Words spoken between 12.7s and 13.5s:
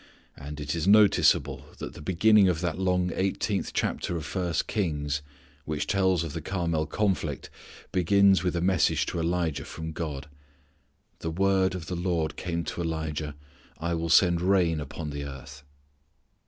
Elijah:...